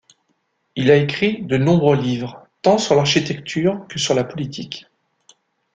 Il 0.75 0.89
a 0.89 0.95
écrit 0.95 1.43
de 1.43 1.57
nombreux 1.57 1.95
livres, 1.95 2.47
tant 2.63 2.79
sur 2.79 2.95
l'architecture 2.95 3.85
que 3.87 3.99
sur 3.99 4.15
la 4.15 4.23
politique. 4.23 4.87